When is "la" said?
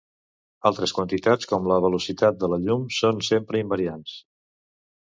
1.73-1.77, 2.55-2.61